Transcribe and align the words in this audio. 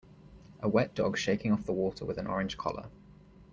A 0.61 0.67
wet 0.67 0.95
dog 0.95 1.15
shaking 1.15 1.51
off 1.51 1.67
the 1.67 1.73
water 1.73 2.05
with 2.05 2.17
an 2.17 2.25
orange 2.25 2.57
collar. 2.57 2.89